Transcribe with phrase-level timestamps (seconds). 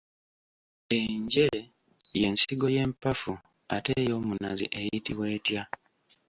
[0.99, 1.47] Enje
[2.19, 3.33] ye nsigo y'empafu
[3.75, 5.63] ate ey'omunazi eyitibwa etya?